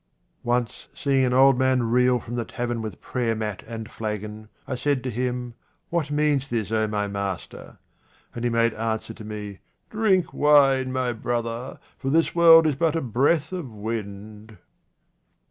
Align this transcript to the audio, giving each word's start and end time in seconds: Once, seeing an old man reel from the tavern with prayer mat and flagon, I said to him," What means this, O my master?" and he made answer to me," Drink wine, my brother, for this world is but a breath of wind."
Once, 0.41 0.87
seeing 0.95 1.23
an 1.25 1.31
old 1.31 1.59
man 1.59 1.83
reel 1.83 2.19
from 2.19 2.33
the 2.33 2.43
tavern 2.43 2.81
with 2.81 2.99
prayer 3.01 3.35
mat 3.35 3.61
and 3.67 3.91
flagon, 3.91 4.49
I 4.67 4.73
said 4.73 5.03
to 5.03 5.11
him," 5.11 5.53
What 5.91 6.09
means 6.09 6.49
this, 6.49 6.71
O 6.71 6.87
my 6.87 7.07
master?" 7.07 7.77
and 8.33 8.43
he 8.43 8.49
made 8.49 8.73
answer 8.73 9.13
to 9.13 9.23
me," 9.23 9.59
Drink 9.91 10.33
wine, 10.33 10.91
my 10.91 11.13
brother, 11.13 11.79
for 11.99 12.09
this 12.09 12.33
world 12.33 12.65
is 12.65 12.75
but 12.77 12.95
a 12.95 13.01
breath 13.01 13.51
of 13.51 13.69
wind." 13.71 14.57